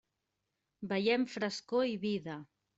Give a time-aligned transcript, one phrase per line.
[0.93, 2.43] Veiem frescor i vida.